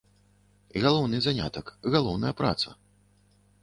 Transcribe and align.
Галоўны 0.85 1.21
занятак, 1.27 1.65
галоўная 1.97 2.33
праца? 2.43 2.69